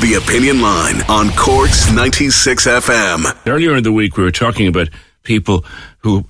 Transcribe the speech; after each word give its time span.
The 0.00 0.14
Opinion 0.14 0.60
Line 0.60 1.02
on 1.08 1.30
Cork's 1.30 1.90
96 1.90 2.66
FM. 2.66 3.36
Earlier 3.46 3.74
in 3.76 3.82
the 3.82 3.92
week, 3.92 4.16
we 4.16 4.24
were 4.24 4.30
talking 4.30 4.68
about 4.68 4.88
people 5.22 5.64
who 5.98 6.24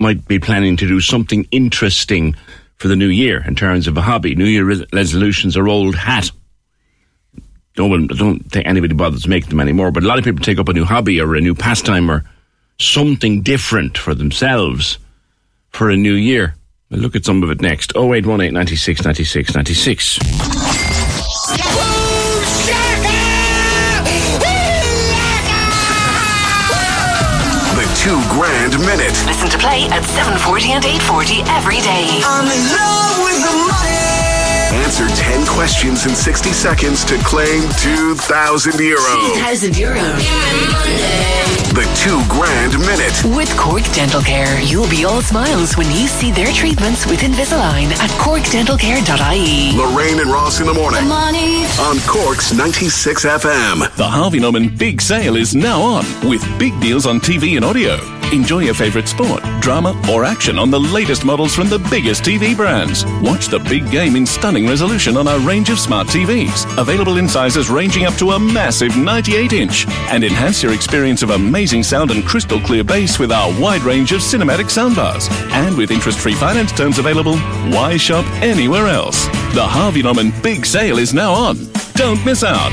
might 0.00 0.26
be 0.26 0.38
planning 0.38 0.76
to 0.76 0.88
do 0.88 1.00
something 1.00 1.46
interesting 1.50 2.34
for 2.76 2.88
the 2.88 2.96
new 2.96 3.08
year 3.08 3.42
in 3.46 3.54
terms 3.54 3.86
of 3.86 3.96
a 3.96 4.02
hobby. 4.02 4.34
New 4.34 4.44
Year 4.44 4.64
res- 4.64 4.84
resolutions 4.92 5.56
are 5.56 5.68
old 5.68 5.94
hat. 5.94 6.30
No 7.78 7.86
one, 7.86 8.08
I 8.12 8.16
don't 8.16 8.40
think 8.50 8.66
anybody 8.66 8.94
bothers 8.94 9.28
making 9.28 9.50
them 9.50 9.60
anymore, 9.60 9.92
but 9.92 10.02
a 10.02 10.06
lot 10.06 10.18
of 10.18 10.24
people 10.24 10.44
take 10.44 10.58
up 10.58 10.68
a 10.68 10.72
new 10.72 10.84
hobby 10.84 11.20
or 11.20 11.34
a 11.36 11.40
new 11.40 11.54
pastime 11.54 12.10
or 12.10 12.24
something 12.80 13.42
different 13.42 13.96
for 13.96 14.14
themselves 14.14 14.98
for 15.70 15.88
a 15.90 15.96
new 15.96 16.14
year. 16.14 16.56
We'll 16.90 17.00
look 17.00 17.16
at 17.16 17.24
some 17.24 17.42
of 17.42 17.50
it 17.50 17.62
next. 17.62 17.92
0818 17.96 18.52
96 18.52 19.04
96 19.04 19.54
96. 19.54 21.91
Two 28.02 28.20
grand 28.28 28.76
minute. 28.80 29.14
Listen 29.26 29.48
to 29.48 29.56
play 29.58 29.86
at 29.94 30.02
740 30.02 30.72
and 30.72 30.84
840 30.84 31.46
every 31.54 31.78
day. 31.86 32.18
I'm 32.26 32.50
in 32.50 32.62
love 32.74 33.22
with 33.22 33.38
the 33.46 33.54
money. 33.70 33.81
Answer 34.92 35.08
10 35.22 35.46
questions 35.46 36.04
in 36.04 36.14
60 36.14 36.52
seconds 36.52 37.02
to 37.06 37.16
claim 37.24 37.62
2,000 37.78 38.78
euro. 38.78 39.32
2,000 39.36 39.72
euros. 39.72 40.18
The 41.72 41.88
two 41.96 42.20
grand 42.28 42.78
minute. 42.78 43.34
With 43.34 43.48
Cork 43.56 43.84
Dental 43.94 44.20
Care, 44.20 44.60
you'll 44.60 44.90
be 44.90 45.06
all 45.06 45.22
smiles 45.22 45.78
when 45.78 45.86
you 45.92 46.06
see 46.06 46.30
their 46.30 46.52
treatments 46.52 47.06
with 47.06 47.20
Invisalign 47.20 47.86
at 47.92 48.10
corkdentalcare.ie. 48.20 49.72
Lorraine 49.78 50.20
and 50.20 50.30
Ross 50.30 50.60
in 50.60 50.66
the 50.66 50.74
morning 50.74 51.08
Money. 51.08 51.64
on 51.80 51.96
Cork's 52.06 52.52
96 52.52 53.24
FM. 53.24 53.96
The 53.96 54.04
Harvey 54.06 54.40
Norman 54.40 54.76
Big 54.76 55.00
Sale 55.00 55.36
is 55.36 55.54
now 55.54 55.80
on 55.80 56.04
with 56.28 56.42
big 56.58 56.78
deals 56.82 57.06
on 57.06 57.18
TV 57.18 57.56
and 57.56 57.64
audio. 57.64 57.98
Enjoy 58.32 58.60
your 58.60 58.72
favorite 58.74 59.08
sport, 59.08 59.42
drama, 59.60 59.92
or 60.10 60.24
action 60.24 60.58
on 60.58 60.70
the 60.70 60.80
latest 60.80 61.22
models 61.22 61.54
from 61.54 61.68
the 61.68 61.78
biggest 61.90 62.22
TV 62.22 62.56
brands. 62.56 63.04
Watch 63.20 63.48
the 63.48 63.58
big 63.58 63.90
game 63.90 64.16
in 64.16 64.24
stunning 64.24 64.66
resolution 64.82 65.16
on 65.16 65.28
our 65.28 65.38
range 65.46 65.70
of 65.70 65.78
smart 65.78 66.08
TVs, 66.08 66.66
available 66.76 67.16
in 67.16 67.28
sizes 67.28 67.70
ranging 67.70 68.04
up 68.04 68.14
to 68.14 68.32
a 68.32 68.38
massive 68.38 68.96
98 68.96 69.52
inch. 69.52 69.86
And 70.10 70.24
enhance 70.24 70.60
your 70.60 70.72
experience 70.72 71.22
of 71.22 71.30
amazing 71.30 71.84
sound 71.84 72.10
and 72.10 72.24
crystal 72.24 72.58
clear 72.58 72.82
bass 72.82 73.16
with 73.16 73.30
our 73.30 73.48
wide 73.60 73.82
range 73.82 74.10
of 74.10 74.20
cinematic 74.20 74.70
soundbars. 74.76 75.30
And 75.52 75.76
with 75.78 75.92
interest 75.92 76.18
free 76.18 76.34
finance 76.34 76.72
terms 76.72 76.98
available, 76.98 77.36
why 77.70 77.96
shop 77.96 78.24
anywhere 78.42 78.88
else? 78.88 79.26
The 79.54 79.64
Harvey 79.64 80.02
Norman 80.02 80.32
Big 80.42 80.66
Sale 80.66 80.98
is 80.98 81.14
now 81.14 81.32
on. 81.32 81.58
Don't 81.94 82.24
miss 82.24 82.42
out. 82.42 82.72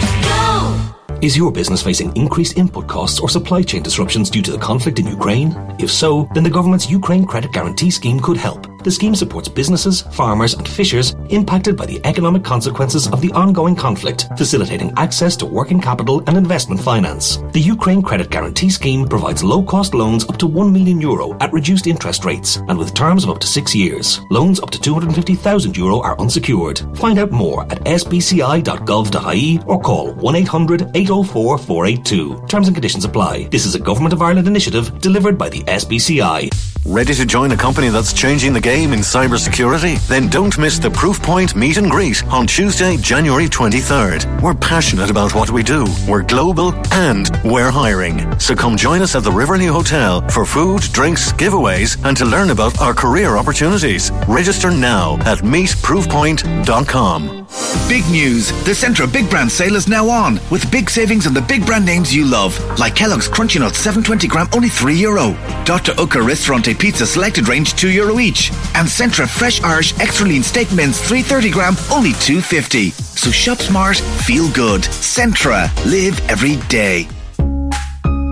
Is 1.21 1.37
your 1.37 1.51
business 1.51 1.83
facing 1.83 2.15
increased 2.15 2.57
input 2.57 2.87
costs 2.87 3.19
or 3.19 3.29
supply 3.29 3.61
chain 3.61 3.83
disruptions 3.83 4.31
due 4.31 4.41
to 4.41 4.51
the 4.51 4.57
conflict 4.57 4.97
in 4.97 5.05
Ukraine? 5.05 5.53
If 5.77 5.91
so, 5.91 6.27
then 6.33 6.43
the 6.43 6.49
government's 6.49 6.89
Ukraine 6.89 7.25
Credit 7.25 7.51
Guarantee 7.51 7.91
Scheme 7.91 8.19
could 8.19 8.37
help. 8.37 8.68
The 8.83 8.91
scheme 8.91 9.13
supports 9.13 9.49
businesses, 9.49 10.01
farmers, 10.01 10.53
and 10.53 10.67
fishers 10.67 11.15
impacted 11.29 11.75
by 11.75 11.85
the 11.85 11.99
economic 12.05 12.43
consequences 12.43 13.07
of 13.07 13.21
the 13.21 13.31
ongoing 13.33 13.75
conflict, 13.75 14.27
facilitating 14.37 14.93
access 14.95 15.35
to 15.37 15.45
working 15.45 15.81
capital 15.81 16.23
and 16.27 16.37
investment 16.37 16.81
finance. 16.81 17.37
The 17.51 17.59
Ukraine 17.59 18.01
Credit 18.01 18.29
Guarantee 18.29 18.69
Scheme 18.69 19.05
provides 19.05 19.43
low 19.43 19.61
cost 19.63 19.93
loans 19.93 20.27
up 20.29 20.37
to 20.37 20.47
1 20.47 20.71
million 20.71 21.01
euro 21.01 21.37
at 21.39 21.51
reduced 21.51 21.87
interest 21.87 22.23
rates 22.23 22.55
and 22.55 22.77
with 22.77 22.93
terms 22.93 23.23
of 23.25 23.31
up 23.31 23.39
to 23.39 23.47
six 23.47 23.75
years. 23.75 24.21
Loans 24.29 24.61
up 24.61 24.69
to 24.71 24.79
250,000 24.79 25.75
euro 25.75 25.99
are 25.99 26.19
unsecured. 26.19 26.79
Find 26.97 27.19
out 27.19 27.31
more 27.31 27.63
at 27.63 27.79
sbci.gov.ie 27.83 29.59
or 29.65 29.81
call 29.81 30.13
1 30.13 30.35
800 30.35 30.81
804 30.95 31.57
482. 31.57 32.45
Terms 32.47 32.67
and 32.67 32.75
conditions 32.75 33.03
apply. 33.03 33.43
This 33.49 33.65
is 33.65 33.75
a 33.75 33.79
Government 33.79 34.13
of 34.13 34.21
Ireland 34.21 34.47
initiative 34.47 34.99
delivered 34.99 35.37
by 35.37 35.49
the 35.49 35.63
SBCI. 35.63 36.68
Ready 36.85 37.13
to 37.15 37.25
join 37.25 37.51
a 37.51 37.57
company 37.57 37.89
that's 37.89 38.13
changing 38.13 38.53
the 38.53 38.61
game 38.61 38.93
in 38.93 38.99
cybersecurity? 38.99 39.99
Then 40.07 40.29
don't 40.29 40.57
miss 40.57 40.79
the 40.79 40.89
Proofpoint 40.89 41.55
meet 41.55 41.77
and 41.77 41.91
greet 41.91 42.23
on 42.27 42.47
Tuesday, 42.47 42.95
January 42.97 43.47
23rd. 43.47 44.41
We're 44.41 44.55
passionate 44.55 45.11
about 45.11 45.35
what 45.35 45.51
we 45.51 45.61
do. 45.61 45.85
We're 46.07 46.23
global 46.23 46.73
and 46.91 47.29
we're 47.43 47.69
hiring. 47.69 48.39
So 48.39 48.55
come 48.55 48.75
join 48.75 49.01
us 49.01 49.15
at 49.15 49.23
the 49.23 49.31
Riverview 49.31 49.71
Hotel 49.71 50.27
for 50.29 50.45
food, 50.45 50.81
drinks, 50.93 51.31
giveaways, 51.33 52.03
and 52.05 52.17
to 52.17 52.25
learn 52.25 52.49
about 52.49 52.79
our 52.81 52.93
career 52.93 53.37
opportunities. 53.37 54.11
Register 54.27 54.71
now 54.71 55.17
at 55.25 55.39
meetproofpoint.com. 55.39 57.48
Big 57.87 58.07
news! 58.09 58.51
The 58.65 58.71
Centra 58.71 59.11
Big 59.11 59.29
Brand 59.29 59.51
Sale 59.51 59.75
is 59.75 59.87
now 59.87 60.07
on 60.09 60.39
with 60.51 60.71
big 60.71 60.89
savings 60.89 61.25
on 61.25 61.33
the 61.33 61.41
big 61.41 61.65
brand 61.65 61.85
names 61.85 62.13
you 62.13 62.23
love, 62.23 62.57
like 62.79 62.95
Kellogg's 62.95 63.27
Crunchy 63.27 63.59
Nuts 63.59 63.79
720 63.79 64.27
gram 64.27 64.47
only 64.53 64.69
3 64.69 64.93
euro, 64.95 65.31
Dr. 65.65 65.93
Oetker 65.93 66.25
Ristorante 66.25 66.73
Pizza 66.73 67.05
selected 67.05 67.47
range 67.47 67.73
2 67.75 67.89
euro 67.89 68.19
each, 68.19 68.51
and 68.75 68.87
Centra 68.87 69.27
Fresh 69.27 69.61
Irish 69.63 69.97
Extra 69.99 70.27
Lean 70.27 70.43
Steak 70.43 70.71
Mince 70.71 70.99
330 70.99 71.49
gram 71.49 71.73
only 71.91 72.11
250. 72.13 72.91
So 72.91 73.31
shop 73.31 73.57
smart, 73.57 73.97
feel 73.97 74.49
good. 74.51 74.81
Centra, 74.81 75.73
live 75.85 76.19
every 76.29 76.57
day. 76.69 77.07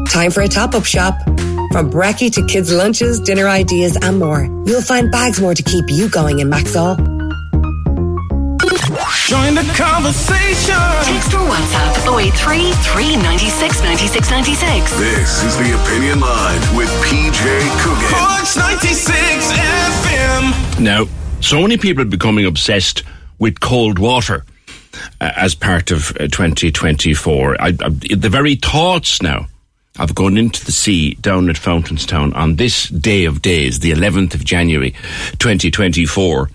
Time 0.08 0.32
for 0.32 0.42
a 0.42 0.48
top 0.48 0.76
up 0.76 0.86
shop. 0.86 1.20
From 1.72 1.92
brekkie 1.92 2.32
to 2.32 2.46
kids' 2.46 2.72
lunches, 2.72 3.20
dinner 3.20 3.48
ideas, 3.48 3.98
and 4.02 4.20
more, 4.20 4.44
you'll 4.66 4.82
find 4.82 5.12
bags 5.12 5.42
more 5.42 5.54
to 5.54 5.64
keep 5.64 5.86
you 5.90 6.10
going 6.10 6.40
in 6.40 6.50
Maxol. 6.50 7.17
Join 9.26 9.56
the 9.56 9.64
conversation. 9.76 10.76
Text 11.04 11.34
or 11.34 11.44
WhatsApp 11.50 12.18
083 12.20 12.72
396 12.72 13.82
96 13.82 14.30
96. 14.32 14.98
This 14.98 15.44
is 15.44 15.58
the 15.58 15.74
Opinion 15.84 16.22
Line 16.22 16.62
with 16.78 16.88
PJ 17.04 17.44
Coogan. 17.82 18.08
Cork's 18.10 18.56
96 18.56 19.52
FM. 19.52 20.80
Now, 20.80 21.06
so 21.42 21.62
many 21.62 21.78
people 21.78 22.04
are 22.04 22.06
becoming 22.06 22.46
obsessed 22.46 23.04
with 23.38 23.60
cold 23.60 24.00
water 24.00 24.46
uh, 25.20 25.32
as 25.36 25.56
part 25.56 25.92
of 25.92 26.12
uh, 26.12 26.28
2024. 26.28 27.62
I, 27.62 27.68
I, 27.68 27.72
the 27.72 28.30
very 28.32 28.56
thoughts 28.56 29.22
now 29.22 29.48
of 30.00 30.16
going 30.16 30.38
into 30.38 30.64
the 30.64 30.72
sea 30.72 31.16
down 31.16 31.50
at 31.50 31.58
Fountainstown 31.58 32.34
on 32.34 32.56
this 32.56 32.88
day 32.88 33.26
of 33.26 33.42
days, 33.42 33.80
the 33.80 33.92
11th 33.92 34.36
of 34.36 34.46
January 34.46 34.92
2024, 35.40 36.50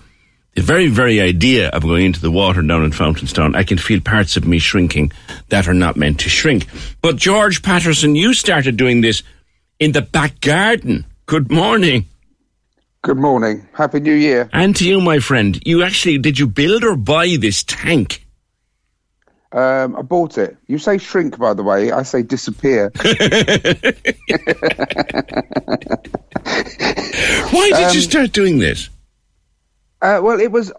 the 0.55 0.61
very, 0.61 0.87
very 0.87 1.19
idea 1.19 1.69
of 1.69 1.83
going 1.83 2.05
into 2.05 2.21
the 2.21 2.31
water 2.31 2.61
down 2.61 2.83
in 2.83 2.91
Fountainstown, 2.91 3.55
I 3.55 3.63
can 3.63 3.77
feel 3.77 3.99
parts 4.01 4.37
of 4.37 4.45
me 4.47 4.59
shrinking 4.59 5.11
that 5.49 5.67
are 5.67 5.73
not 5.73 5.95
meant 5.97 6.19
to 6.21 6.29
shrink. 6.29 6.67
But 7.01 7.15
George 7.15 7.63
Patterson, 7.63 8.15
you 8.15 8.33
started 8.33 8.77
doing 8.77 9.01
this 9.01 9.23
in 9.79 9.91
the 9.93 10.01
back 10.03 10.39
garden. 10.41 11.05
Good 11.25 11.51
morning. 11.51 12.05
Good 13.01 13.17
morning. 13.17 13.67
Happy 13.73 13.99
New 13.99 14.13
Year. 14.13 14.49
And 14.53 14.75
to 14.77 14.87
you, 14.87 15.01
my 15.01 15.19
friend, 15.19 15.59
you 15.65 15.83
actually, 15.83 16.19
did 16.19 16.37
you 16.39 16.47
build 16.47 16.83
or 16.83 16.95
buy 16.95 17.35
this 17.39 17.63
tank? 17.63 18.25
Um, 19.51 19.95
I 19.95 20.01
bought 20.01 20.37
it. 20.37 20.57
You 20.67 20.77
say 20.77 20.97
shrink, 20.97 21.37
by 21.37 21.53
the 21.53 21.63
way. 21.63 21.91
I 21.91 22.03
say 22.03 22.23
disappear. 22.23 22.91
Why 27.51 27.69
did 27.69 27.93
you 27.93 27.99
Um, 27.99 28.09
start 28.09 28.31
doing 28.31 28.57
this? 28.59 28.89
Uh, 30.03 30.19
well, 30.21 30.39
it 30.39 30.51
was 30.51 30.71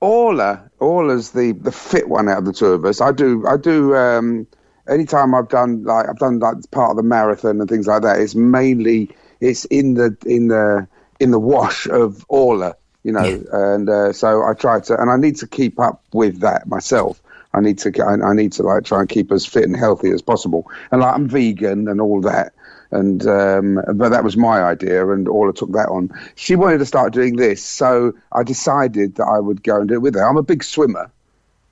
Orla. 0.00 0.70
Orla's 0.78 1.32
the 1.32 1.52
the 1.52 1.72
fit 1.72 2.08
one 2.08 2.28
out 2.28 2.38
of 2.38 2.44
the 2.44 2.52
two 2.52 2.66
of 2.66 2.84
us. 2.84 3.00
I 3.00 3.12
do. 3.12 3.44
I 3.46 3.56
do. 3.56 3.94
Um, 3.96 4.46
anytime 4.88 5.34
I've 5.34 5.48
done 5.48 5.82
like 5.84 6.08
I've 6.08 6.18
done 6.18 6.38
like 6.38 6.56
part 6.70 6.92
of 6.92 6.96
the 6.96 7.02
marathon 7.02 7.60
and 7.60 7.68
things 7.68 7.86
like 7.86 8.02
that. 8.02 8.20
It's 8.20 8.34
mainly 8.34 9.10
it's 9.40 9.64
in 9.66 9.94
the 9.94 10.16
in 10.24 10.48
the 10.48 10.86
in 11.18 11.32
the 11.32 11.40
wash 11.40 11.86
of 11.88 12.24
Orla. 12.28 12.76
you 13.06 13.12
know. 13.12 13.44
And 13.52 13.88
uh, 13.88 14.12
so 14.12 14.42
I 14.42 14.52
try 14.54 14.80
to, 14.80 15.00
and 15.00 15.08
I 15.10 15.16
need 15.16 15.36
to 15.36 15.46
keep 15.46 15.78
up 15.78 16.02
with 16.12 16.40
that 16.40 16.66
myself. 16.66 17.22
I 17.54 17.60
need 17.60 17.78
to, 17.78 17.92
I, 18.02 18.30
I 18.30 18.34
need 18.34 18.52
to 18.54 18.64
like 18.64 18.84
try 18.84 19.00
and 19.00 19.08
keep 19.08 19.30
as 19.30 19.46
fit 19.46 19.64
and 19.64 19.76
healthy 19.76 20.10
as 20.10 20.22
possible. 20.22 20.70
And 20.90 21.00
like 21.00 21.14
I'm 21.14 21.28
vegan 21.28 21.88
and 21.88 22.00
all 22.00 22.20
that. 22.22 22.52
And 22.96 23.26
um, 23.26 23.80
but 23.94 24.08
that 24.08 24.24
was 24.24 24.36
my 24.36 24.62
idea, 24.62 25.08
and 25.10 25.28
Orla 25.28 25.52
took 25.52 25.72
that 25.72 25.88
on. 25.88 26.10
She 26.34 26.56
wanted 26.56 26.78
to 26.78 26.86
start 26.86 27.12
doing 27.12 27.36
this, 27.36 27.62
so 27.62 28.14
I 28.32 28.42
decided 28.42 29.16
that 29.16 29.24
I 29.24 29.38
would 29.38 29.62
go 29.62 29.80
and 29.80 29.88
do 29.88 29.94
it 29.94 30.02
with 30.02 30.14
her. 30.14 30.26
I'm 30.26 30.36
a 30.36 30.42
big 30.42 30.64
swimmer. 30.64 31.10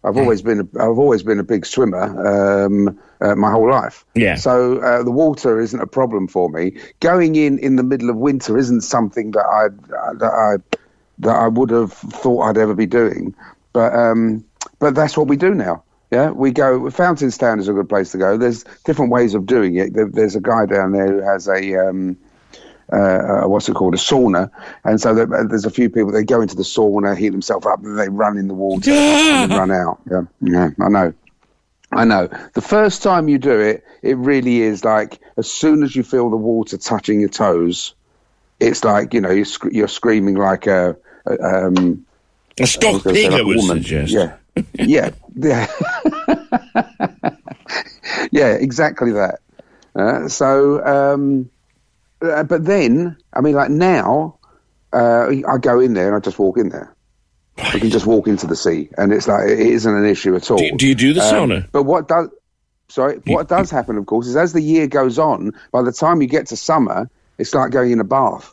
I've 0.04 0.18
always 0.18 0.42
been 0.42 0.60
a, 0.60 0.82
I've 0.82 0.98
always 0.98 1.22
been 1.22 1.40
a 1.40 1.44
big 1.44 1.64
swimmer 1.64 2.66
um, 2.66 3.00
uh, 3.22 3.34
my 3.34 3.50
whole 3.50 3.70
life. 3.70 4.04
Yeah. 4.14 4.34
So 4.34 4.78
uh, 4.80 5.02
the 5.02 5.10
water 5.10 5.58
isn't 5.58 5.80
a 5.80 5.86
problem 5.86 6.28
for 6.28 6.50
me. 6.50 6.76
Going 7.00 7.36
in 7.36 7.58
in 7.58 7.76
the 7.76 7.82
middle 7.82 8.10
of 8.10 8.16
winter 8.16 8.58
isn't 8.58 8.82
something 8.82 9.30
that 9.30 9.46
I 9.46 9.68
that 10.18 10.32
I 10.32 10.78
that 11.20 11.34
I 11.34 11.48
would 11.48 11.70
have 11.70 11.92
thought 11.92 12.42
I'd 12.42 12.58
ever 12.58 12.74
be 12.74 12.86
doing. 12.86 13.34
But 13.72 13.94
um, 13.94 14.44
but 14.78 14.94
that's 14.94 15.16
what 15.16 15.28
we 15.28 15.36
do 15.36 15.54
now. 15.54 15.82
Yeah, 16.14 16.30
we 16.30 16.52
go. 16.52 16.88
Fountainstown 16.90 17.58
is 17.58 17.66
a 17.66 17.72
good 17.72 17.88
place 17.88 18.12
to 18.12 18.18
go. 18.18 18.36
There's 18.36 18.64
different 18.84 19.10
ways 19.10 19.34
of 19.34 19.46
doing 19.46 19.74
it. 19.74 19.94
There, 19.94 20.06
there's 20.08 20.36
a 20.36 20.40
guy 20.40 20.64
down 20.64 20.92
there 20.92 21.08
who 21.08 21.20
has 21.22 21.48
a 21.48 21.88
um, 21.88 22.16
uh, 22.92 22.96
uh, 22.96 23.48
what's 23.48 23.68
it 23.68 23.74
called, 23.74 23.94
a 23.94 23.96
sauna, 23.96 24.48
and 24.84 25.00
so 25.00 25.12
there, 25.12 25.26
there's 25.26 25.64
a 25.64 25.70
few 25.70 25.90
people. 25.90 26.12
They 26.12 26.22
go 26.22 26.40
into 26.40 26.54
the 26.54 26.62
sauna, 26.62 27.16
heat 27.16 27.30
themselves 27.30 27.66
up, 27.66 27.82
and 27.82 27.98
they 27.98 28.08
run 28.08 28.38
in 28.38 28.46
the 28.46 28.54
water 28.54 28.92
and 28.92 29.50
run 29.50 29.72
out. 29.72 29.98
Yeah, 30.08 30.22
yeah, 30.40 30.70
I 30.80 30.88
know. 30.88 31.12
I 31.90 32.04
know. 32.04 32.28
The 32.54 32.60
first 32.60 33.02
time 33.02 33.26
you 33.26 33.38
do 33.38 33.58
it, 33.58 33.84
it 34.02 34.16
really 34.16 34.60
is 34.60 34.84
like 34.84 35.20
as 35.36 35.50
soon 35.50 35.82
as 35.82 35.96
you 35.96 36.04
feel 36.04 36.30
the 36.30 36.36
water 36.36 36.78
touching 36.78 37.18
your 37.18 37.28
toes, 37.28 37.92
it's 38.60 38.84
like 38.84 39.12
you 39.12 39.20
know 39.20 39.30
you're, 39.32 39.44
sc- 39.44 39.72
you're 39.72 39.88
screaming 39.88 40.36
like 40.36 40.68
a, 40.68 40.96
a 41.26 41.42
um 41.42 42.06
a 42.60 43.00
pig. 43.00 43.32
I 43.32 43.42
would 43.42 43.60
suggest. 43.62 44.12
Yeah, 44.12 44.36
yeah, 44.74 45.10
yeah, 45.36 45.66
yeah, 48.30 48.52
exactly 48.54 49.12
that. 49.12 49.40
Uh, 49.94 50.28
so, 50.28 50.84
um, 50.84 51.50
uh, 52.22 52.42
but 52.44 52.64
then, 52.64 53.16
I 53.32 53.40
mean, 53.40 53.54
like 53.54 53.70
now, 53.70 54.38
uh, 54.92 55.28
I 55.48 55.58
go 55.58 55.80
in 55.80 55.94
there 55.94 56.06
and 56.08 56.16
I 56.16 56.20
just 56.20 56.38
walk 56.38 56.58
in 56.58 56.68
there. 56.68 56.94
I 57.56 57.78
can 57.78 57.90
just 57.90 58.06
walk 58.06 58.26
into 58.26 58.46
the 58.48 58.56
sea, 58.56 58.88
and 58.98 59.12
it's 59.12 59.28
like 59.28 59.48
it 59.48 59.60
isn't 59.60 59.94
an 59.96 60.04
issue 60.06 60.34
at 60.34 60.50
all. 60.50 60.58
Do, 60.58 60.70
do 60.76 60.88
you 60.88 60.94
do 60.96 61.12
the 61.14 61.20
Um, 61.20 61.50
sauna? 61.50 61.68
But 61.70 61.84
what 61.84 62.08
does 62.08 62.28
sorry, 62.88 63.20
what 63.26 63.48
does 63.48 63.70
happen, 63.70 63.96
of 63.96 64.06
course, 64.06 64.26
is 64.26 64.36
as 64.36 64.52
the 64.52 64.60
year 64.60 64.86
goes 64.88 65.18
on, 65.18 65.52
by 65.72 65.82
the 65.82 65.92
time 65.92 66.20
you 66.20 66.26
get 66.28 66.48
to 66.48 66.56
summer, 66.56 67.08
it's 67.38 67.54
like 67.54 67.70
going 67.70 67.92
in 67.92 68.00
a 68.00 68.04
bath. 68.04 68.52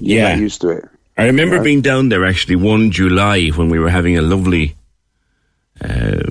You're 0.00 0.20
Yeah. 0.22 0.28
not 0.30 0.38
used 0.38 0.60
to 0.62 0.68
it. 0.70 0.84
I 1.16 1.26
remember 1.26 1.56
Yeah. 1.56 1.62
being 1.62 1.80
down 1.82 2.08
there 2.08 2.24
actually 2.24 2.56
one 2.56 2.90
July 2.90 3.48
when 3.48 3.68
we 3.68 3.78
were 3.78 3.90
having 3.90 4.16
a 4.16 4.22
lovely 4.22 4.74
uh, 5.80 6.22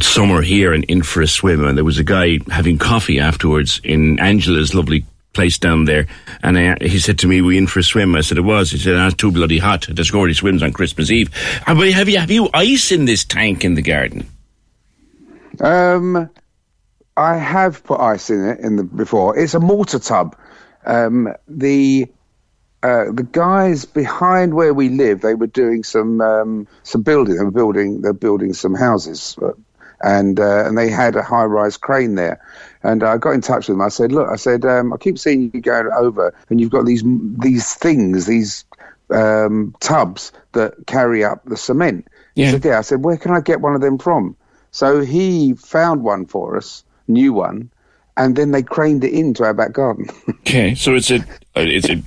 summer 0.00 0.42
here 0.42 0.72
and 0.72 0.84
in 0.84 1.02
for 1.02 1.22
a 1.22 1.26
swim, 1.26 1.64
and 1.64 1.76
there 1.76 1.84
was 1.84 1.98
a 1.98 2.04
guy 2.04 2.38
having 2.50 2.78
coffee 2.78 3.18
afterwards 3.18 3.80
in 3.82 4.18
Angela's 4.20 4.74
lovely 4.74 5.04
place 5.32 5.58
down 5.58 5.84
there, 5.86 6.06
and 6.42 6.58
I, 6.58 6.76
he 6.80 6.98
said 6.98 7.18
to 7.20 7.26
me, 7.26 7.40
"We 7.40 7.58
in 7.58 7.66
for 7.66 7.80
a 7.80 7.82
swim?" 7.82 8.14
I 8.14 8.20
said, 8.20 8.38
"It 8.38 8.42
was." 8.42 8.70
He 8.70 8.78
said, 8.78 8.96
"Ah, 8.96 9.06
"It's 9.06 9.16
too 9.16 9.30
bloody 9.32 9.58
hot." 9.58 9.86
The 9.90 10.04
Scordy 10.04 10.34
swims 10.34 10.62
on 10.62 10.72
Christmas 10.72 11.10
Eve. 11.10 11.30
Ah, 11.66 11.74
but 11.74 11.90
have 11.90 12.08
you 12.08 12.18
have 12.18 12.30
you 12.30 12.48
ice 12.54 12.92
in 12.92 13.06
this 13.06 13.24
tank 13.24 13.64
in 13.64 13.74
the 13.74 13.82
garden? 13.82 14.26
Um, 15.60 16.28
I 17.16 17.36
have 17.36 17.82
put 17.84 18.00
ice 18.00 18.30
in 18.30 18.44
it 18.46 18.60
in 18.60 18.76
the 18.76 18.84
before. 18.84 19.38
It's 19.38 19.54
a 19.54 19.60
mortar 19.60 19.98
tub. 19.98 20.36
Um, 20.84 21.32
the 21.48 22.06
uh, 22.82 23.10
the 23.12 23.26
guys 23.32 23.84
behind 23.84 24.54
where 24.54 24.74
we 24.74 24.88
live, 24.88 25.20
they 25.20 25.34
were 25.34 25.46
doing 25.46 25.82
some 25.82 26.20
um, 26.20 26.66
some 26.82 27.02
building. 27.02 27.36
They 27.36 27.44
were 27.44 27.50
building 27.50 28.02
they're 28.02 28.12
building 28.12 28.52
some 28.52 28.74
houses, 28.74 29.36
uh, 29.42 29.52
and 30.02 30.38
uh, 30.38 30.66
and 30.66 30.76
they 30.76 30.90
had 30.90 31.16
a 31.16 31.22
high 31.22 31.44
rise 31.44 31.76
crane 31.76 32.14
there. 32.14 32.40
And 32.82 33.02
I 33.02 33.16
got 33.16 33.30
in 33.30 33.40
touch 33.40 33.68
with 33.68 33.76
them. 33.76 33.80
I 33.80 33.88
said, 33.88 34.12
look, 34.12 34.28
I 34.28 34.36
said, 34.36 34.64
um, 34.64 34.92
I 34.92 34.98
keep 34.98 35.18
seeing 35.18 35.50
you 35.52 35.60
going 35.60 35.88
over, 35.96 36.34
and 36.50 36.60
you've 36.60 36.70
got 36.70 36.86
these 36.86 37.02
these 37.38 37.74
things, 37.74 38.26
these 38.26 38.64
um, 39.10 39.74
tubs 39.80 40.32
that 40.52 40.74
carry 40.86 41.24
up 41.24 41.44
the 41.44 41.56
cement. 41.56 42.06
Yeah. 42.34 42.46
He 42.46 42.52
said, 42.52 42.64
yeah. 42.64 42.78
I 42.78 42.82
said, 42.82 43.02
where 43.02 43.16
can 43.16 43.32
I 43.32 43.40
get 43.40 43.60
one 43.60 43.74
of 43.74 43.80
them 43.80 43.98
from? 43.98 44.36
So 44.70 45.00
he 45.00 45.54
found 45.54 46.02
one 46.02 46.26
for 46.26 46.56
us, 46.56 46.84
new 47.08 47.32
one, 47.32 47.70
and 48.16 48.36
then 48.36 48.50
they 48.50 48.62
craned 48.62 49.04
it 49.04 49.12
into 49.12 49.42
our 49.42 49.54
back 49.54 49.72
garden. 49.72 50.08
Okay, 50.46 50.76
so 50.76 50.94
it's 50.94 51.10
a 51.10 51.24
it's 51.56 51.88
a 51.88 52.00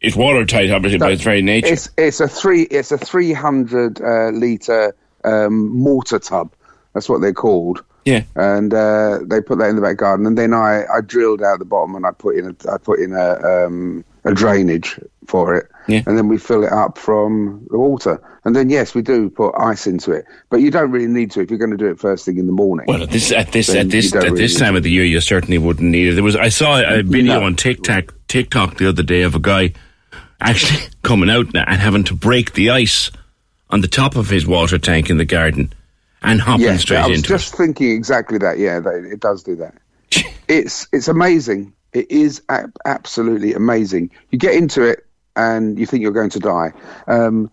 it's 0.00 0.16
watertight, 0.16 0.70
obviously, 0.70 0.98
by 0.98 1.10
its 1.10 1.22
very 1.22 1.42
nature. 1.42 1.72
It's 1.72 1.90
it's 1.96 2.20
a 2.20 2.28
three 2.28 2.62
it's 2.62 2.92
a 2.92 2.98
three 2.98 3.32
hundred 3.32 4.00
uh, 4.00 4.30
liter 4.30 4.94
um, 5.24 5.68
mortar 5.76 6.18
tub. 6.18 6.52
That's 6.94 7.08
what 7.08 7.20
they're 7.20 7.32
called. 7.34 7.84
Yeah. 8.06 8.22
And 8.34 8.72
uh, 8.72 9.18
they 9.22 9.42
put 9.42 9.58
that 9.58 9.68
in 9.68 9.76
the 9.76 9.82
back 9.82 9.98
garden, 9.98 10.26
and 10.26 10.36
then 10.38 10.54
I, 10.54 10.84
I 10.86 11.02
drilled 11.02 11.42
out 11.42 11.58
the 11.58 11.66
bottom, 11.66 11.94
and 11.94 12.06
I 12.06 12.12
put 12.12 12.36
in 12.36 12.46
a 12.46 12.72
I 12.72 12.78
put 12.78 12.98
in 12.98 13.12
a 13.12 13.66
um, 13.66 14.04
a 14.24 14.32
drainage 14.32 14.98
for 15.26 15.54
it, 15.54 15.68
Yeah. 15.86 16.02
and 16.06 16.16
then 16.18 16.26
we 16.28 16.36
fill 16.38 16.64
it 16.64 16.72
up 16.72 16.98
from 16.98 17.66
the 17.70 17.78
water, 17.78 18.20
and 18.44 18.56
then 18.56 18.68
yes, 18.70 18.94
we 18.94 19.02
do 19.02 19.30
put 19.30 19.52
ice 19.52 19.86
into 19.86 20.12
it, 20.12 20.24
but 20.48 20.56
you 20.56 20.70
don't 20.70 20.90
really 20.90 21.06
need 21.06 21.30
to 21.32 21.40
if 21.40 21.50
you're 21.50 21.58
going 21.58 21.70
to 21.70 21.76
do 21.76 21.86
it 21.88 22.00
first 22.00 22.24
thing 22.24 22.38
in 22.38 22.46
the 22.46 22.52
morning. 22.52 22.86
Well, 22.88 23.02
at 23.02 23.10
this 23.10 23.30
at 23.32 23.52
this 23.52 23.68
at 23.74 23.90
this 23.90 24.14
at 24.14 24.22
really 24.24 24.36
this 24.38 24.58
time 24.58 24.74
of 24.76 24.82
the 24.82 24.90
year, 24.90 25.04
you 25.04 25.20
certainly 25.20 25.58
wouldn't 25.58 25.88
need 25.88 26.08
it. 26.08 26.14
There 26.14 26.24
was 26.24 26.36
I 26.36 26.48
saw 26.48 26.80
a 26.80 27.02
video 27.02 27.40
No. 27.40 27.46
on 27.46 27.54
TikTok 27.54 28.14
TikTok 28.28 28.78
the 28.78 28.88
other 28.88 29.02
day 29.02 29.22
of 29.22 29.34
a 29.34 29.38
guy 29.38 29.72
actually 30.40 30.80
coming 31.02 31.30
out 31.30 31.52
now 31.52 31.64
and 31.66 31.80
having 31.80 32.04
to 32.04 32.14
break 32.14 32.52
the 32.54 32.70
ice 32.70 33.10
on 33.70 33.80
the 33.80 33.88
top 33.88 34.16
of 34.16 34.28
his 34.28 34.46
water 34.46 34.78
tank 34.78 35.10
in 35.10 35.16
the 35.18 35.24
garden 35.24 35.72
and 36.22 36.40
hopping 36.40 36.66
yeah, 36.66 36.76
straight 36.76 36.98
I 36.98 37.06
was 37.08 37.18
into 37.18 37.28
just 37.28 37.54
thinking 37.54 37.90
exactly 37.92 38.38
that. 38.38 38.58
Yeah, 38.58 38.80
it 38.84 39.20
does 39.20 39.42
do 39.42 39.56
that. 39.56 39.74
it's 40.48 40.86
it's 40.92 41.08
amazing. 41.08 41.72
It 41.92 42.10
is 42.10 42.42
ab- 42.48 42.76
absolutely 42.84 43.54
amazing. 43.54 44.10
You 44.30 44.38
get 44.38 44.54
into 44.54 44.82
it 44.82 45.06
and 45.36 45.78
you 45.78 45.86
think 45.86 46.02
you're 46.02 46.12
going 46.12 46.30
to 46.30 46.38
die, 46.40 46.72
um, 47.06 47.50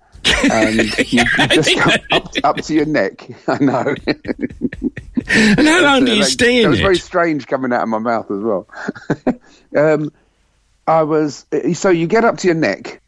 and 0.51 0.75
you, 1.11 1.23
you 1.37 1.47
just 1.47 1.77
come 1.77 1.93
up, 2.11 2.33
up 2.43 2.57
to 2.57 2.73
your 2.73 2.85
neck. 2.85 3.27
I 3.47 3.57
know. 3.63 3.95
And 5.29 5.67
how 5.67 5.81
long 5.83 6.05
do 6.05 6.11
you 6.13 6.21
Like, 6.21 6.29
stay 6.29 6.57
It 6.61 6.65
in 6.65 6.69
was 6.71 6.79
very 6.79 6.97
strange 6.97 7.47
coming 7.47 7.73
out 7.73 7.81
of 7.83 7.89
my 7.89 7.99
mouth 7.99 8.29
as 8.31 8.39
well. 8.39 8.67
um, 9.75 10.11
I 10.87 11.03
was 11.03 11.45
so 11.73 11.89
you 11.89 12.07
get 12.07 12.23
up 12.23 12.37
to 12.37 12.47
your 12.47 12.55
neck, 12.55 13.01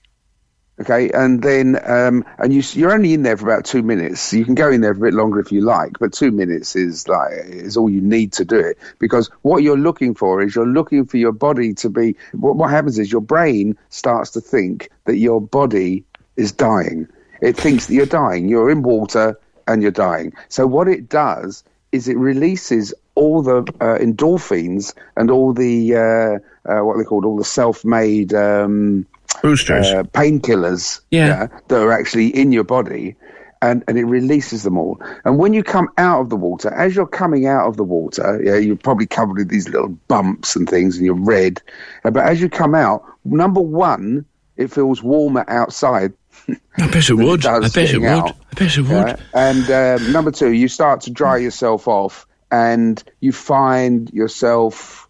okay, 0.81 1.10
and 1.12 1.42
then 1.42 1.80
um, 1.84 2.26
and 2.38 2.54
you 2.54 2.62
you're 2.74 2.92
only 2.92 3.14
in 3.14 3.24
there 3.24 3.38
for 3.38 3.50
about 3.50 3.64
two 3.64 3.81
minutes. 3.81 4.34
You 4.34 4.44
can 4.44 4.56
go 4.56 4.70
in 4.70 4.81
there 4.81 4.94
for 4.94 5.08
a 5.08 5.12
bit 5.12 5.14
longer 5.14 5.40
if 5.40 5.52
you 5.52 5.62
like, 5.62 5.94
but 5.98 6.12
two 6.12 6.31
minutes 6.31 6.76
is 6.76 7.07
like 7.07 7.31
is 7.31 7.78
all 7.78 7.90
you 7.90 8.02
need 8.02 8.33
to 8.33 8.44
do 8.44 8.59
it 8.59 8.78
because 9.00 9.30
what 9.44 9.64
you're 9.64 9.78
looking 9.78 10.14
for 10.14 10.42
is 10.42 10.56
you're 10.56 10.68
looking 10.68 11.06
for 11.06 11.16
your 11.16 11.31
body 11.31 11.74
to 11.76 11.90
be. 11.90 12.18
What, 12.33 12.57
what 12.57 12.69
happens 12.69 13.00
is 13.00 13.12
your 13.12 13.21
brain 13.21 13.78
starts 13.90 14.31
to 14.31 14.42
think 14.42 14.90
that 15.06 15.16
your 15.18 15.40
body 15.40 16.04
is 16.36 16.52
dying. 16.52 17.07
It 17.42 17.56
thinks 17.56 17.86
that 17.88 17.94
you're 17.94 18.06
dying. 18.06 18.50
You're 18.50 18.69
in 18.69 18.81
water 18.81 19.40
and 19.68 19.81
you're 19.81 19.92
dying. 19.92 20.33
So 20.50 20.68
what 20.68 20.90
it 20.90 21.07
does 21.07 21.64
is 21.94 22.09
it 22.09 22.18
releases 22.18 22.94
all 23.19 23.42
the 23.42 23.57
uh, 23.81 23.97
endorphins 23.99 24.94
and 25.18 25.30
all 25.31 25.54
the 25.54 25.95
uh, 25.95 26.71
uh, 26.71 26.83
what 26.85 26.97
they 26.97 27.04
called 27.04 27.26
all 27.26 27.38
the 27.38 27.44
self-made 27.44 28.33
um, 28.33 29.06
Boosters. 29.42 29.88
uh, 29.88 30.04
painkillers 30.04 31.02
Yeah. 31.11 31.47
that 31.68 31.81
are 31.81 31.92
actually 31.92 32.28
in 32.28 32.52
your 32.52 32.64
body. 32.64 33.16
And, 33.61 33.83
and 33.90 33.97
it 33.97 34.06
releases 34.06 34.64
them 34.64 34.78
all. 34.78 35.02
And 35.26 35.38
when 35.38 35.54
you 35.54 35.64
come 35.64 35.90
out 35.97 36.21
of 36.21 36.30
the 36.30 36.38
water, 36.38 36.73
as 36.73 36.95
you're 36.95 37.06
coming 37.06 37.45
out 37.45 37.68
of 37.68 37.76
the 37.76 37.83
water, 37.83 38.40
yeah, 38.42 38.56
you're 38.56 38.78
probably 38.78 39.06
covered 39.06 39.35
with 39.38 39.49
these 39.49 39.68
little 39.68 39.90
bumps 40.07 40.56
and 40.56 40.66
things, 40.69 40.95
and 40.95 41.06
you're 41.06 41.14
red. 41.35 41.61
Uh, 42.06 42.11
But 42.11 42.23
as 42.23 42.40
you 42.40 42.47
come 42.47 42.73
out, 42.73 43.04
number 43.26 43.59
one, 43.59 44.23
it 44.56 44.71
feels 44.71 45.04
warmer 45.04 45.44
outside 45.49 46.14
I 46.78 46.88
bet 46.88 47.09
it 47.09 47.14
would. 47.26 47.45
I 47.45 47.59
bet 47.68 47.78
it 47.94 47.97
would. 47.99 48.07
out. 48.07 48.30
I 48.31 48.54
bet 48.56 48.78
it 48.78 48.81
would. 48.83 48.92
Yeah. 48.92 49.18
And 49.33 49.69
um, 49.69 50.11
number 50.14 50.31
two, 50.31 50.54
you 50.54 50.69
start 50.69 51.02
to 51.02 51.11
dry 51.11 51.35
yourself 51.35 51.85
off, 51.85 52.26
and 52.51 53.03
you 53.19 53.31
find 53.31 54.09
yourself. 54.11 55.07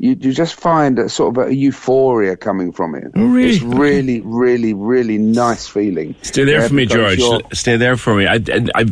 You, 0.00 0.10
you 0.10 0.32
just 0.32 0.54
find 0.54 0.96
a 1.00 1.08
sort 1.08 1.36
of 1.36 1.48
a 1.48 1.52
euphoria 1.54 2.36
coming 2.36 2.70
from 2.70 2.94
it. 2.94 3.10
Oh, 3.16 3.26
really? 3.26 3.56
It's 3.56 3.62
really, 3.64 4.20
really, 4.20 4.72
really 4.72 5.18
nice 5.18 5.66
feeling. 5.66 6.14
Stay 6.22 6.44
there 6.44 6.60
Yeah, 6.60 6.68
for 6.68 6.74
me, 6.74 6.86
George. 6.86 7.18
you're- 7.18 7.42
Stay 7.52 7.76
there 7.76 7.96
for 7.96 8.14
me. 8.14 8.28
I, 8.28 8.34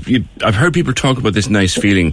you, 0.06 0.24
I've 0.42 0.56
heard 0.56 0.74
people 0.74 0.92
talk 0.92 1.16
about 1.18 1.32
this 1.32 1.48
nice 1.48 1.74
feeling. 1.74 2.12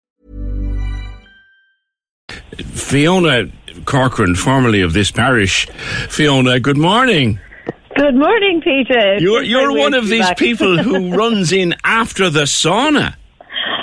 Fiona 2.73 3.45
Corcoran, 3.85 4.35
formerly 4.35 4.81
of 4.81 4.93
this 4.93 5.11
parish. 5.11 5.67
Fiona, 6.09 6.59
good 6.59 6.77
morning. 6.77 7.39
Good 7.95 8.15
morning, 8.15 8.61
Peter. 8.63 9.17
You're, 9.17 9.43
you're 9.43 9.71
one 9.71 9.93
of 9.93 10.07
these 10.07 10.25
back. 10.25 10.37
people 10.37 10.77
who 10.77 11.15
runs 11.15 11.51
in 11.51 11.75
after 11.83 12.29
the 12.29 12.43
sauna. 12.43 13.15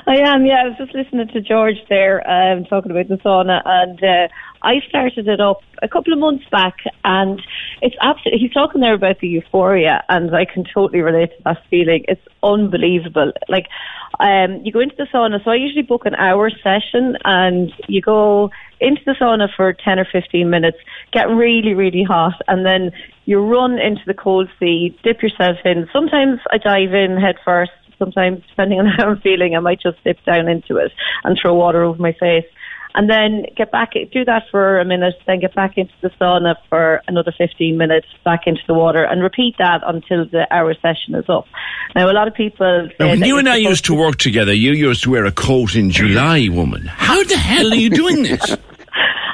I 0.07 0.17
am, 0.17 0.47
yeah. 0.47 0.63
I 0.65 0.69
was 0.69 0.79
just 0.79 0.95
listening 0.95 1.29
to 1.29 1.41
George 1.43 1.77
there 1.91 2.27
um, 2.29 2.65
talking 2.65 2.91
about 2.91 3.09
the 3.09 3.17
sauna, 3.17 3.61
and 3.65 4.03
uh, 4.03 4.29
I 4.63 4.81
started 4.89 5.29
it 5.29 5.41
up 5.41 5.61
a 5.83 5.89
couple 5.89 6.13
of 6.13 6.19
months 6.19 6.45
back, 6.51 6.77
and 7.05 7.41
it's 7.81 7.97
absolutely. 8.01 8.41
He's 8.41 8.53
talking 8.53 8.81
there 8.81 8.95
about 8.95 9.21
the 9.21 9.29
euphoria, 9.29 10.05
and 10.09 10.35
I 10.35 10.45
can 10.45 10.65
totally 10.65 11.01
relate 11.01 11.31
to 11.37 11.43
that 11.45 11.59
feeling. 11.71 12.05
It's 12.09 12.21
unbelievable. 12.43 13.33
Like, 13.49 13.67
um, 14.21 14.61
you 14.65 14.73
go 14.73 14.81
into 14.81 14.97
the 14.97 15.07
sauna, 15.13 15.43
so 15.45 15.51
I 15.51 15.57
usually 15.57 15.83
book 15.83 16.07
an 16.07 16.15
hour 16.15 16.51
session, 16.51 17.17
and 17.25 17.73
you 17.87 18.01
go 18.01 18.51
into 18.81 19.03
the 19.07 19.15
sauna 19.21 19.49
for 19.57 19.73
10 19.73 19.99
or 19.99 20.07
15 20.11 20.51
minutes, 20.51 20.79
get 21.13 21.29
really, 21.29 21.75
really 21.75 22.03
hot, 22.03 22.41
and 22.49 22.67
then 22.67 22.91
you 23.27 23.41
run 23.41 23.79
into 23.79 24.03
the 24.07 24.15
cold 24.15 24.49
sea, 24.59 24.97
dip 25.05 25.23
yourself 25.23 25.59
in. 25.65 25.89
Sometimes 25.93 26.41
I 26.51 26.59
dive 26.59 26.95
in 26.95 27.17
head 27.17 27.37
first. 27.45 27.73
Sometimes, 27.99 28.43
depending 28.49 28.79
on 28.79 28.87
how 28.97 29.11
I'm 29.11 29.21
feeling, 29.21 29.55
I 29.57 29.61
might 29.61 29.81
just 29.81 30.03
dip 30.05 30.25
down 30.25 30.49
into 30.49 30.77
it 30.77 30.93
and 31.25 31.39
throw 31.41 31.55
water 31.55 31.85
over 31.85 32.01
my 32.01 32.13
face. 32.13 32.47
And 32.95 33.09
then 33.09 33.47
get 33.57 33.71
back, 33.71 33.93
do 33.93 34.25
that 34.25 34.45
for 34.51 34.81
a 34.81 34.85
minute, 34.85 35.15
then 35.27 35.41
get 35.41 35.55
back 35.55 35.77
into 35.77 35.93
the 36.03 36.11
sauna 36.21 36.57
for 36.69 37.03
another 37.07 37.33
15 37.37 37.77
minutes, 37.77 38.07
back 38.25 38.47
into 38.47 38.63
the 38.67 38.75
water, 38.75 39.05
and 39.05 39.23
repeat 39.23 39.57
that 39.59 39.83
until 39.87 40.27
the 40.27 40.47
hour 40.51 40.75
session 40.75 41.15
is 41.15 41.29
up. 41.29 41.47
Now, 41.95 42.11
a 42.11 42.13
lot 42.13 42.29
of 42.29 42.35
people. 42.35 42.89
Now, 42.99 43.09
when 43.09 43.23
you 43.23 43.39
and 43.39 43.49
I 43.49 43.57
used 43.57 43.85
to 43.87 43.95
work 43.95 44.17
together, 44.17 44.53
you 44.53 44.73
used 44.73 45.03
to 45.05 45.11
wear 45.11 45.25
a 45.27 45.33
coat 45.33 45.75
in 45.77 45.91
July, 45.91 46.49
woman. 46.51 46.87
How 46.87 47.23
the 47.25 47.37
hell 47.37 47.73
are 47.73 47.77
you 47.77 47.91
doing 47.91 48.23
this? 48.23 48.57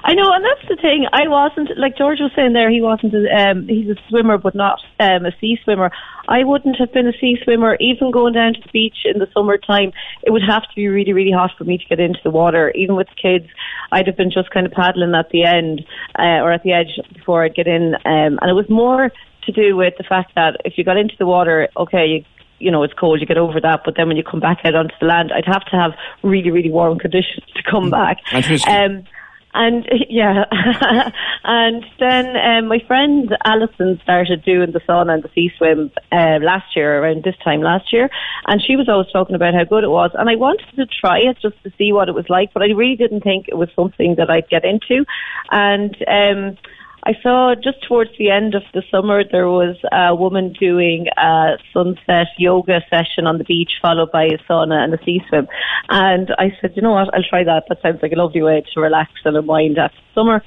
I 0.06 0.12
know, 0.12 0.30
and 0.32 0.44
that's 0.44 0.68
the 0.68 0.76
thing. 0.76 1.06
I 1.14 1.28
wasn't 1.28 1.70
like 1.78 1.96
George 1.96 2.20
was 2.20 2.30
saying 2.36 2.52
there. 2.52 2.70
He 2.70 2.82
wasn't. 2.82 3.14
A, 3.14 3.24
um, 3.34 3.66
he's 3.66 3.88
a 3.88 3.96
swimmer, 4.10 4.36
but 4.36 4.54
not 4.54 4.78
um, 5.00 5.24
a 5.24 5.32
sea 5.40 5.58
swimmer. 5.64 5.90
I 6.28 6.44
wouldn't 6.44 6.76
have 6.76 6.92
been 6.92 7.06
a 7.06 7.18
sea 7.18 7.38
swimmer. 7.42 7.78
Even 7.80 8.10
going 8.10 8.34
down 8.34 8.52
to 8.52 8.60
the 8.60 8.68
beach 8.70 8.98
in 9.06 9.18
the 9.18 9.28
summertime, 9.32 9.92
it 10.22 10.30
would 10.30 10.42
have 10.46 10.64
to 10.64 10.74
be 10.76 10.88
really, 10.88 11.14
really 11.14 11.30
hot 11.30 11.52
for 11.56 11.64
me 11.64 11.78
to 11.78 11.84
get 11.86 12.00
into 12.00 12.20
the 12.22 12.30
water. 12.30 12.70
Even 12.74 12.96
with 12.96 13.08
kids, 13.20 13.46
I'd 13.92 14.06
have 14.06 14.16
been 14.18 14.30
just 14.30 14.50
kind 14.50 14.66
of 14.66 14.72
paddling 14.72 15.14
at 15.14 15.30
the 15.30 15.44
end 15.44 15.86
uh, 16.18 16.44
or 16.44 16.52
at 16.52 16.64
the 16.64 16.72
edge 16.72 17.00
before 17.14 17.42
I'd 17.42 17.54
get 17.54 17.66
in. 17.66 17.94
Um, 18.04 18.38
and 18.42 18.50
it 18.50 18.54
was 18.54 18.68
more 18.68 19.10
to 19.46 19.52
do 19.52 19.74
with 19.74 19.94
the 19.96 20.04
fact 20.04 20.34
that 20.34 20.58
if 20.66 20.76
you 20.76 20.84
got 20.84 20.98
into 20.98 21.14
the 21.18 21.26
water, 21.26 21.68
okay, 21.78 22.06
you 22.06 22.24
you 22.60 22.70
know, 22.70 22.82
it's 22.82 22.94
cold, 22.94 23.20
you 23.20 23.26
get 23.26 23.36
over 23.36 23.60
that. 23.60 23.82
But 23.84 23.96
then 23.96 24.08
when 24.08 24.16
you 24.16 24.22
come 24.22 24.40
back 24.40 24.60
out 24.64 24.74
onto 24.74 24.94
the 25.00 25.06
land, 25.06 25.32
I'd 25.34 25.44
have 25.46 25.64
to 25.66 25.76
have 25.76 25.92
really, 26.22 26.50
really 26.50 26.70
warm 26.70 26.98
conditions 26.98 27.44
to 27.56 27.62
come 27.68 27.90
back. 27.90 28.18
Interesting. 28.32 28.74
Um, 28.74 29.04
and 29.54 29.88
yeah, 30.10 30.44
and 31.44 31.84
then 31.98 32.36
um, 32.36 32.68
my 32.68 32.80
friend 32.86 33.34
Alison 33.44 34.00
started 34.02 34.44
doing 34.44 34.72
the 34.72 34.80
sauna 34.80 35.14
and 35.14 35.22
the 35.22 35.30
sea 35.34 35.50
swim 35.56 35.90
uh, 36.12 36.38
last 36.42 36.76
year, 36.76 37.02
around 37.02 37.24
this 37.24 37.36
time 37.42 37.60
last 37.60 37.92
year, 37.92 38.10
and 38.46 38.60
she 38.60 38.76
was 38.76 38.88
always 38.88 39.10
talking 39.12 39.36
about 39.36 39.54
how 39.54 39.64
good 39.64 39.84
it 39.84 39.90
was. 39.90 40.10
And 40.14 40.28
I 40.28 40.34
wanted 40.34 40.66
to 40.76 40.86
try 40.86 41.18
it 41.18 41.38
just 41.40 41.62
to 41.62 41.72
see 41.78 41.92
what 41.92 42.08
it 42.08 42.14
was 42.14 42.28
like, 42.28 42.52
but 42.52 42.62
I 42.62 42.66
really 42.66 42.96
didn't 42.96 43.22
think 43.22 43.48
it 43.48 43.56
was 43.56 43.68
something 43.76 44.16
that 44.16 44.30
I'd 44.30 44.48
get 44.48 44.64
into. 44.64 45.04
And 45.50 45.96
um, 46.08 46.58
I 47.06 47.12
saw 47.22 47.54
just 47.54 47.86
towards 47.86 48.10
the 48.18 48.30
end 48.30 48.54
of 48.54 48.62
the 48.72 48.82
summer 48.90 49.22
there 49.30 49.48
was 49.48 49.76
a 49.92 50.14
woman 50.14 50.54
doing 50.58 51.06
a 51.18 51.58
sunset 51.72 52.28
yoga 52.38 52.80
session 52.88 53.26
on 53.26 53.36
the 53.36 53.44
beach, 53.44 53.72
followed 53.82 54.10
by 54.10 54.24
a 54.24 54.38
sauna 54.48 54.82
and 54.82 54.94
a 54.94 55.04
sea 55.04 55.20
swim. 55.28 55.46
And 55.90 56.30
I 56.38 56.56
said, 56.60 56.72
you 56.76 56.82
know 56.82 56.92
what, 56.92 57.14
I'll 57.14 57.28
try 57.28 57.44
that. 57.44 57.64
That 57.68 57.82
sounds 57.82 58.00
like 58.00 58.12
a 58.12 58.16
lovely 58.16 58.42
way 58.42 58.64
to 58.72 58.80
relax 58.80 59.10
and 59.24 59.36
unwind 59.36 59.76
after 59.76 59.98
summer. 60.14 60.42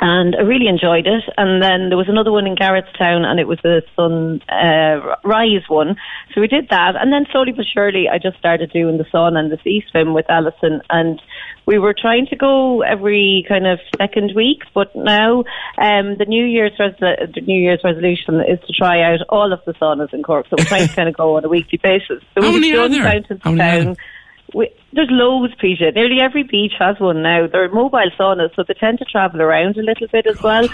And 0.00 0.34
I 0.36 0.40
really 0.40 0.68
enjoyed 0.68 1.06
it. 1.06 1.24
And 1.36 1.62
then 1.62 1.88
there 1.88 1.98
was 1.98 2.08
another 2.08 2.32
one 2.32 2.46
in 2.46 2.56
Garrettstown, 2.56 3.24
and 3.24 3.38
it 3.38 3.46
was 3.46 3.58
a 3.64 3.82
sun 3.96 4.40
uh, 4.48 5.16
rise 5.24 5.62
one. 5.68 5.96
So 6.34 6.40
we 6.40 6.48
did 6.48 6.68
that, 6.70 6.96
and 6.96 7.12
then 7.12 7.26
slowly 7.30 7.52
but 7.52 7.66
surely, 7.72 8.08
I 8.08 8.18
just 8.18 8.38
started 8.38 8.72
doing 8.72 8.98
the 8.98 9.06
sun 9.10 9.36
and 9.36 9.50
the 9.50 9.58
sea 9.62 9.84
swim 9.90 10.14
with 10.14 10.26
Alison, 10.28 10.82
and 10.90 11.20
we 11.66 11.78
were 11.78 11.94
trying 11.98 12.26
to 12.26 12.36
go 12.36 12.82
every 12.82 13.44
kind 13.48 13.66
of 13.66 13.78
second 13.96 14.32
week. 14.34 14.62
But 14.74 14.94
now, 14.94 15.44
um, 15.78 16.16
the 16.18 16.26
New 16.26 16.44
Year's 16.44 16.72
res- 16.78 16.98
the 17.00 17.40
New 17.40 17.58
Year's 17.58 17.80
resolution 17.84 18.40
is 18.40 18.58
to 18.66 18.72
try 18.72 19.00
out 19.02 19.20
all 19.28 19.52
of 19.52 19.60
the 19.64 19.72
saunas 19.74 20.12
in 20.12 20.22
Cork. 20.22 20.46
So 20.50 20.56
we're 20.58 20.64
trying 20.64 20.88
to 20.88 20.94
kind 20.94 21.08
of 21.08 21.16
go 21.16 21.36
on 21.36 21.44
a 21.44 21.48
weekly 21.48 21.78
basis. 21.82 22.22
So 22.34 22.42
How 22.42 22.50
we've 22.52 22.60
many 22.60 22.72
are 22.76 22.88
there? 22.88 23.04
How 23.42 23.52
many. 23.84 23.96
We, 24.54 24.70
there's 24.92 25.08
loads, 25.10 25.52
Peter. 25.60 25.90
Nearly 25.90 26.20
every 26.20 26.44
beach 26.44 26.74
has 26.78 26.98
one 27.00 27.22
now. 27.22 27.46
They're 27.46 27.68
mobile 27.70 28.10
saunas, 28.18 28.54
so 28.54 28.62
they 28.62 28.74
tend 28.74 28.98
to 28.98 29.04
travel 29.04 29.42
around 29.42 29.76
a 29.76 29.82
little 29.82 30.06
bit 30.06 30.26
as 30.26 30.40
well. 30.42 30.68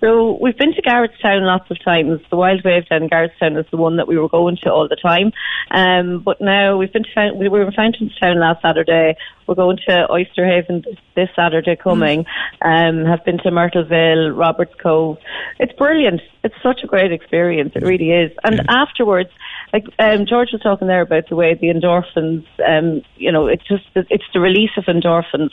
So 0.00 0.36
we've 0.40 0.56
been 0.56 0.74
to 0.74 0.82
Garrettstown 0.82 1.46
lots 1.46 1.70
of 1.70 1.82
times. 1.82 2.20
The 2.28 2.36
Wild 2.36 2.62
Wave 2.62 2.86
down 2.88 3.04
in 3.04 3.08
Garrettstown 3.08 3.58
is 3.58 3.64
the 3.70 3.78
one 3.78 3.96
that 3.96 4.06
we 4.06 4.18
were 4.18 4.28
going 4.28 4.58
to 4.62 4.70
all 4.70 4.86
the 4.86 4.96
time. 4.96 5.32
Um, 5.70 6.20
but 6.20 6.42
now 6.42 6.76
we've 6.76 6.92
been 6.92 7.04
to 7.04 7.32
we 7.34 7.48
were 7.48 7.62
in 7.62 7.72
Fountainstown 7.72 8.38
last 8.38 8.60
Saturday. 8.60 9.16
We're 9.46 9.54
going 9.54 9.78
to 9.88 10.06
Oysterhaven 10.10 10.84
this, 11.16 11.30
Saturday 11.34 11.76
coming. 11.76 12.26
Um, 12.60 13.06
have 13.06 13.24
been 13.24 13.38
to 13.38 13.50
Myrtleville, 13.50 14.36
Roberts 14.38 14.74
Cove. 14.82 15.16
It's 15.58 15.72
brilliant. 15.72 16.20
It's 16.42 16.54
such 16.62 16.80
a 16.84 16.86
great 16.86 17.10
experience. 17.10 17.72
It 17.74 17.82
really 17.82 18.10
is. 18.10 18.30
And 18.44 18.60
afterwards, 18.68 19.30
like 19.74 19.84
um, 19.98 20.24
George 20.24 20.52
was 20.52 20.60
talking 20.62 20.86
there 20.88 21.00
about 21.02 21.28
the 21.28 21.34
way 21.36 21.52
the 21.54 21.66
endorphins, 21.66 22.44
um, 22.66 23.02
you 23.16 23.30
know, 23.32 23.46
it's 23.48 23.64
just 23.66 23.84
it's 23.94 24.24
the 24.32 24.38
release 24.40 24.70
of 24.78 24.84
endorphins. 24.84 25.50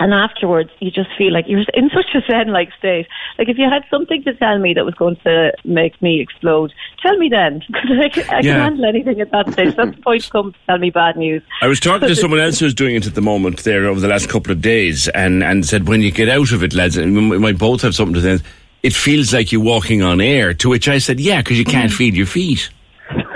And 0.00 0.12
afterwards, 0.14 0.70
you 0.80 0.90
just 0.90 1.10
feel 1.16 1.32
like 1.32 1.44
you're 1.46 1.64
in 1.74 1.90
such 1.94 2.14
a 2.14 2.22
zen-like 2.28 2.70
state. 2.78 3.06
Like 3.38 3.48
if 3.48 3.58
you 3.58 3.68
had 3.70 3.82
something 3.90 4.24
to 4.24 4.32
tell 4.34 4.58
me 4.58 4.72
that 4.74 4.84
was 4.86 4.94
going 4.94 5.16
to 5.22 5.52
make 5.64 6.00
me 6.02 6.20
explode, 6.20 6.72
tell 7.02 7.16
me 7.18 7.28
then, 7.28 7.62
because 7.68 7.98
I, 8.02 8.08
can- 8.08 8.24
I 8.30 8.36
Yeah. 8.40 8.54
can 8.54 8.60
handle 8.60 8.84
anything 8.86 9.20
at 9.20 9.30
that 9.30 9.52
stage. 9.52 9.76
That's 9.76 9.94
the 9.94 10.02
point 10.02 10.28
Come 10.32 10.54
tell 10.66 10.78
me 10.78 10.90
bad 10.90 11.16
news. 11.16 11.42
I 11.60 11.68
was 11.68 11.78
talking 11.78 12.08
to 12.08 12.16
someone 12.22 12.40
else 12.40 12.58
who's 12.58 12.74
doing 12.74 12.96
it 12.96 13.06
at 13.06 13.14
the 13.14 13.20
moment 13.20 13.62
there 13.64 13.86
over 13.86 14.00
the 14.00 14.08
last 14.08 14.28
couple 14.28 14.50
of 14.50 14.60
days 14.62 15.08
and, 15.08 15.44
and 15.44 15.64
said, 15.64 15.86
when 15.86 16.00
you 16.00 16.10
get 16.10 16.28
out 16.28 16.50
of 16.52 16.64
it, 16.64 16.72
lads, 16.72 16.96
and 16.96 17.14
we 17.30 17.38
might 17.38 17.58
both 17.58 17.82
have 17.82 17.94
something 17.94 18.14
to 18.14 18.38
say, 18.38 18.44
it 18.82 18.94
feels 18.94 19.32
like 19.32 19.52
you're 19.52 19.62
walking 19.62 20.02
on 20.02 20.20
air. 20.20 20.52
To 20.54 20.68
which 20.70 20.88
I 20.88 20.98
said, 20.98 21.20
yeah, 21.20 21.42
because 21.42 21.58
you 21.58 21.66
can't 21.66 21.92
feel 21.92 22.12
your 22.14 22.26
feet. 22.26 22.70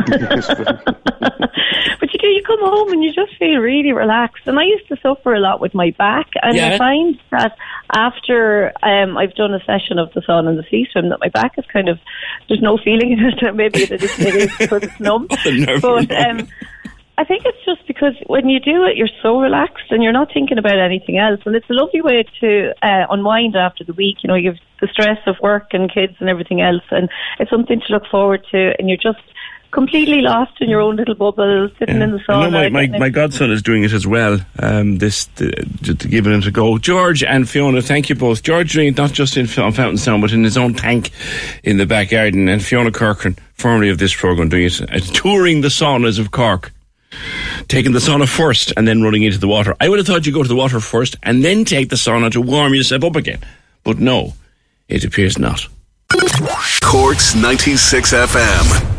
But 1.99 2.13
you 2.13 2.19
do, 2.19 2.27
you 2.27 2.43
come 2.43 2.61
home 2.61 2.93
and 2.93 3.03
you 3.03 3.13
just 3.13 3.37
feel 3.39 3.59
really 3.59 3.93
relaxed. 3.93 4.47
And 4.47 4.59
I 4.59 4.65
used 4.65 4.87
to 4.89 4.97
suffer 5.01 5.35
a 5.35 5.41
lot 5.41 5.61
with 5.61 5.75
my 5.75 5.91
back, 5.99 6.29
and 6.43 6.57
Yeah. 6.57 6.75
I 6.75 6.79
find 6.79 7.21
that 7.31 7.57
after 7.95 8.73
um, 8.83 9.17
I've 9.17 9.35
done 9.35 9.55
a 9.55 9.61
session 9.65 9.99
of 9.99 10.13
the 10.13 10.21
sauna 10.21 10.49
and 10.51 10.59
the 10.59 10.65
sea 10.71 10.87
swim, 10.93 11.09
that 11.09 11.21
my 11.21 11.29
back 11.29 11.55
is 11.59 11.65
kind 11.73 11.89
of 11.89 11.99
there's 12.49 12.61
no 12.61 12.77
feeling 12.79 13.13
in 13.13 13.21
it. 13.21 13.55
Maybe 13.55 13.83
it 13.85 14.03
is, 14.03 14.19
it 14.19 14.35
is 14.35 14.57
because 14.59 14.83
it's 14.83 15.01
numb. 15.01 15.29
nerve 15.47 15.83
but 15.83 16.11
um, 16.13 16.49
I 17.19 17.25
think 17.25 17.45
it's 17.47 17.65
just 17.65 17.87
because 17.87 18.15
when 18.27 18.49
you 18.49 18.61
do 18.61 18.85
it, 18.85 18.97
you're 18.97 19.09
so 19.23 19.41
relaxed 19.41 19.91
and 19.91 20.03
you're 20.03 20.13
not 20.13 20.33
thinking 20.35 20.59
about 20.59 20.79
anything 20.79 21.17
else. 21.17 21.41
And 21.47 21.57
it's 21.57 21.69
a 21.71 21.73
lovely 21.73 22.03
way 22.03 22.25
to 22.41 22.75
uh, 22.83 23.07
unwind 23.09 23.57
after 23.57 23.85
the 23.85 23.95
week. 23.95 24.19
You 24.23 24.29
know, 24.29 24.35
you've 24.35 24.59
the 24.81 24.89
stress 24.89 25.19
of 25.27 25.37
work 25.43 25.69
and 25.73 25.93
kids 25.93 26.15
and 26.21 26.29
everything 26.29 26.61
else, 26.61 26.83
and 26.91 27.09
it's 27.41 27.51
something 27.51 27.81
to 27.81 27.93
look 27.93 28.07
forward 28.11 28.45
to. 28.51 28.75
And 28.79 28.89
you're 28.89 28.99
just 28.99 29.25
completely 29.71 30.21
lost 30.21 30.53
in 30.61 30.69
your 30.69 30.81
own 30.81 30.97
little 30.97 31.15
bubble, 31.15 31.69
sitting 31.79 32.01
in 32.01 32.11
the 32.13 32.21
I 32.29 32.33
sauna. 32.33 32.51
know 32.51 32.71
my, 32.71 32.87
my, 32.87 32.99
my 32.99 33.09
godson 33.09 33.51
is 33.51 33.63
doing 33.63 33.85
it 33.85 33.93
as 33.93 34.07
well. 34.07 34.39
Um, 34.59 34.99
this 34.99 35.27
to, 35.37 35.51
to, 35.85 35.95
to 35.95 36.09
giving 36.09 36.33
it 36.33 36.47
a 36.47 36.51
go. 36.51 36.79
George 36.79 37.23
and 37.23 37.49
Fiona, 37.49 37.83
thank 37.83 38.09
you 38.09 38.15
both. 38.15 38.43
George 38.43 38.73
doing 38.73 38.95
not 38.95 39.13
just 39.13 39.37
in 39.37 39.47
Fa- 39.47 39.73
Fountainstown, 39.73 40.21
but 40.21 40.33
in 40.33 40.45
his 40.45 40.57
own 40.57 40.75
tank 40.75 41.11
in 41.63 41.77
the 41.77 41.87
back 41.87 42.11
garden, 42.11 42.49
and 42.49 42.65
Fiona 42.65 42.91
Corcoran, 42.91 43.37
formerly 43.55 43.91
of 43.91 43.99
this 43.99 44.15
program, 44.15 44.49
doing 44.49 44.65
it, 44.65 44.81
uh, 44.83 44.99
touring 45.13 45.61
the 45.61 45.69
saunas 45.69 46.19
of 46.19 46.31
Cork. 46.31 46.73
Taking 47.69 47.93
the 47.93 47.99
sauna 47.99 48.29
first 48.29 48.73
and 48.77 48.87
then 48.87 49.03
running 49.03 49.23
into 49.23 49.39
the 49.39 49.49
water. 49.49 49.75
I 49.81 49.89
would 49.89 49.99
have 49.99 50.07
thought 50.07 50.27
you 50.27 50.33
go 50.33 50.43
to 50.43 50.49
the 50.49 50.57
water 50.57 50.81
first 50.81 51.17
and 51.23 51.43
then 51.43 51.65
take 51.65 51.89
the 51.89 51.97
sauna 51.97 52.31
to 52.33 52.41
warm 52.43 52.75
yourself 52.75 53.05
up 53.05 53.17
again. 53.17 53.39
But 53.85 53.99
no, 53.99 54.35
it 54.89 55.05
appears 55.05 55.39
not. 55.39 55.67
Cork's 56.83 57.35
96 57.35 58.13
FM. 58.13 58.96